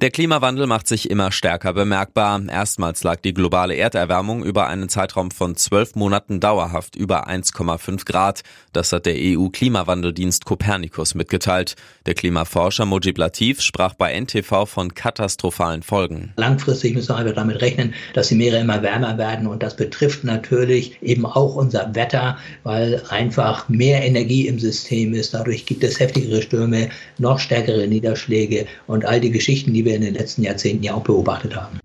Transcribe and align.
Der 0.00 0.10
Klimawandel 0.10 0.66
macht 0.66 0.86
sich 0.86 1.10
immer 1.10 1.32
stärker 1.32 1.72
bemerkbar. 1.72 2.40
Erstmals 2.48 3.02
lag 3.04 3.20
die 3.20 3.34
globale 3.34 3.74
Erderwärmung 3.74 4.44
über 4.44 4.66
einen 4.66 4.88
Zeitraum 4.88 5.30
von 5.30 5.56
zwölf 5.56 5.94
Monaten 5.94 6.40
dauerhaft 6.40 6.96
über 6.96 7.28
1,5 7.28 8.04
Grad. 8.04 8.42
Das 8.72 8.92
hat 8.92 9.06
der 9.06 9.14
EU-Klimawandeldienst 9.16 10.44
Copernicus 10.44 11.14
mitgeteilt. 11.14 11.76
Der 12.06 12.14
Klimaforscher 12.14 12.84
Mojib 12.84 13.18
Latif 13.18 13.60
sprach 13.60 13.94
bei 13.94 14.12
NTV 14.12 14.66
von 14.66 14.94
katastrophalen 14.94 15.82
Folgen. 15.82 16.32
Langfristig 16.36 16.94
müssen 16.94 17.10
wir 17.10 17.16
einfach 17.16 17.34
damit 17.34 17.60
rechnen, 17.60 17.94
dass 18.12 18.28
die 18.28 18.34
Meere 18.34 18.58
immer 18.58 18.82
wärmer 18.82 19.16
werden 19.18 19.46
und 19.46 19.62
das 19.62 19.76
betrifft 19.76 20.24
natürlich 20.24 20.98
eben 21.02 21.24
auch 21.26 21.56
unser 21.56 21.94
Wetter, 21.94 22.38
weil 22.62 23.02
einfach 23.08 23.68
mehr 23.68 24.04
Energie 24.04 24.46
im 24.46 24.58
System 24.58 25.14
ist. 25.14 25.34
Dadurch 25.34 25.66
gibt 25.66 25.84
es 25.84 25.98
heftigere 25.98 26.42
Stürme, 26.42 26.90
noch 27.18 27.38
stärkere 27.38 27.86
Niederschläge 27.86 28.66
und 28.86 29.04
all 29.04 29.20
die 29.20 29.30
Geschichten 29.30 29.53
Geschichten, 29.54 29.72
die 29.72 29.84
wir 29.84 29.94
in 29.94 30.02
den 30.02 30.14
letzten 30.14 30.42
Jahrzehnten 30.42 30.82
ja 30.82 30.94
auch 30.94 31.04
beobachtet 31.04 31.54
haben. 31.54 31.78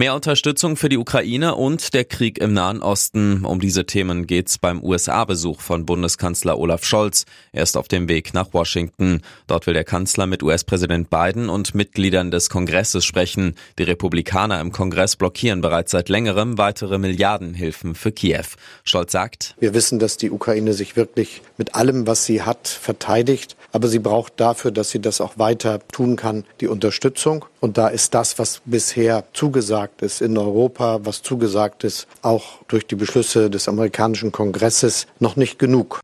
Mehr 0.00 0.14
Unterstützung 0.14 0.76
für 0.76 0.88
die 0.88 0.96
Ukraine 0.96 1.56
und 1.56 1.92
der 1.92 2.04
Krieg 2.04 2.38
im 2.38 2.52
Nahen 2.52 2.82
Osten. 2.82 3.44
Um 3.44 3.58
diese 3.58 3.84
Themen 3.84 4.28
geht's 4.28 4.56
beim 4.56 4.80
USA-Besuch 4.80 5.60
von 5.60 5.86
Bundeskanzler 5.86 6.56
Olaf 6.56 6.84
Scholz. 6.84 7.24
Er 7.50 7.64
ist 7.64 7.76
auf 7.76 7.88
dem 7.88 8.08
Weg 8.08 8.32
nach 8.32 8.54
Washington. 8.54 9.22
Dort 9.48 9.66
will 9.66 9.74
der 9.74 9.82
Kanzler 9.82 10.28
mit 10.28 10.44
US-Präsident 10.44 11.10
Biden 11.10 11.48
und 11.48 11.74
Mitgliedern 11.74 12.30
des 12.30 12.48
Kongresses 12.48 13.04
sprechen. 13.04 13.56
Die 13.80 13.82
Republikaner 13.82 14.60
im 14.60 14.70
Kongress 14.70 15.16
blockieren 15.16 15.62
bereits 15.62 15.90
seit 15.90 16.08
längerem 16.08 16.58
weitere 16.58 16.98
Milliardenhilfen 16.98 17.96
für 17.96 18.12
Kiew. 18.12 18.46
Scholz 18.84 19.10
sagt, 19.10 19.56
Wir 19.58 19.74
wissen, 19.74 19.98
dass 19.98 20.16
die 20.16 20.30
Ukraine 20.30 20.74
sich 20.74 20.94
wirklich 20.94 21.42
mit 21.56 21.74
allem, 21.74 22.06
was 22.06 22.24
sie 22.24 22.42
hat, 22.42 22.68
verteidigt. 22.68 23.56
Aber 23.72 23.88
sie 23.88 23.98
braucht 23.98 24.34
dafür, 24.36 24.70
dass 24.70 24.90
sie 24.90 25.00
das 25.00 25.20
auch 25.20 25.38
weiter 25.38 25.80
tun 25.88 26.14
kann, 26.14 26.44
die 26.60 26.68
Unterstützung. 26.68 27.44
Und 27.58 27.78
da 27.78 27.88
ist 27.88 28.14
das, 28.14 28.38
was 28.38 28.62
bisher 28.64 29.24
zugesagt 29.32 29.87
ist 30.00 30.20
in 30.20 30.36
Europa, 30.36 31.00
was 31.04 31.22
zugesagt 31.22 31.84
ist, 31.84 32.06
auch 32.22 32.62
durch 32.68 32.86
die 32.86 32.96
Beschlüsse 32.96 33.50
des 33.50 33.68
amerikanischen 33.68 34.32
Kongresses, 34.32 35.06
noch 35.18 35.36
nicht 35.36 35.58
genug. 35.58 36.00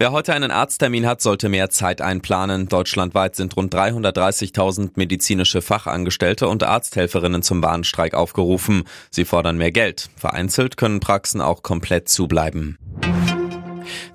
Wer 0.00 0.12
heute 0.12 0.32
einen 0.32 0.50
Arzttermin 0.50 1.06
hat, 1.06 1.20
sollte 1.20 1.50
mehr 1.50 1.68
Zeit 1.68 2.00
einplanen. 2.00 2.68
Deutschlandweit 2.68 3.36
sind 3.36 3.54
rund 3.54 3.74
330.000 3.74 4.92
medizinische 4.94 5.60
Fachangestellte 5.60 6.48
und 6.48 6.62
Arzthelferinnen 6.62 7.42
zum 7.42 7.62
Warnstreik 7.62 8.14
aufgerufen. 8.14 8.84
Sie 9.10 9.26
fordern 9.26 9.58
mehr 9.58 9.72
Geld. 9.72 10.08
Vereinzelt 10.16 10.78
können 10.78 11.00
Praxen 11.00 11.42
auch 11.42 11.62
komplett 11.62 12.08
zubleiben. 12.08 12.78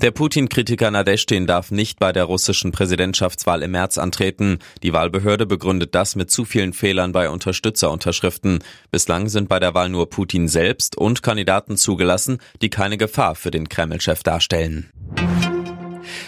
Der 0.01 0.11
Putin-Kritiker 0.11 0.91
Nadeshtin 0.91 1.47
darf 1.47 1.71
nicht 1.71 1.99
bei 1.99 2.11
der 2.11 2.25
russischen 2.25 2.71
Präsidentschaftswahl 2.71 3.63
im 3.63 3.71
März 3.71 3.97
antreten. 3.97 4.59
Die 4.83 4.93
Wahlbehörde 4.93 5.45
begründet 5.45 5.95
das 5.95 6.15
mit 6.15 6.31
zu 6.31 6.45
vielen 6.45 6.73
Fehlern 6.73 7.11
bei 7.11 7.29
Unterstützerunterschriften. 7.29 8.59
Bislang 8.91 9.29
sind 9.29 9.49
bei 9.49 9.59
der 9.59 9.73
Wahl 9.73 9.89
nur 9.89 10.09
Putin 10.09 10.47
selbst 10.47 10.97
und 10.97 11.23
Kandidaten 11.23 11.77
zugelassen, 11.77 12.39
die 12.61 12.69
keine 12.69 12.97
Gefahr 12.97 13.35
für 13.35 13.51
den 13.51 13.69
Kreml-Chef 13.69 14.23
darstellen. 14.23 14.91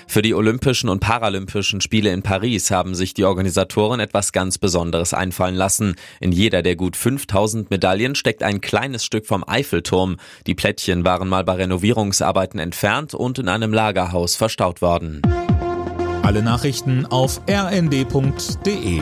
Für 0.09 0.21
die 0.21 0.33
Olympischen 0.33 0.89
und 0.89 0.99
Paralympischen 0.99 1.81
Spiele 1.81 2.11
in 2.11 2.23
Paris 2.23 2.71
haben 2.71 2.95
sich 2.95 3.13
die 3.13 3.25
Organisatoren 3.25 3.99
etwas 3.99 4.31
ganz 4.31 4.57
Besonderes 4.57 5.13
einfallen 5.13 5.55
lassen. 5.55 5.95
In 6.21 6.31
jeder 6.31 6.61
der 6.61 6.75
gut 6.75 6.95
5000 6.95 7.69
Medaillen 7.69 8.15
steckt 8.15 8.41
ein 8.41 8.61
kleines 8.61 9.03
Stück 9.03 9.25
vom 9.25 9.43
Eiffelturm. 9.47 10.17
Die 10.47 10.55
Plättchen 10.55 11.05
waren 11.05 11.27
mal 11.27 11.43
bei 11.43 11.53
Renovierungsarbeiten 11.53 12.59
entfernt 12.59 13.13
und 13.13 13.37
in 13.37 13.49
einem 13.49 13.73
Lagerhaus 13.73 14.35
verstaut 14.35 14.81
worden. 14.81 15.21
Alle 16.23 16.41
Nachrichten 16.41 17.05
auf 17.05 17.41
rnd.de 17.49 19.01